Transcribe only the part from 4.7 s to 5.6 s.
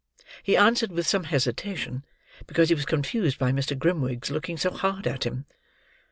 hard at him.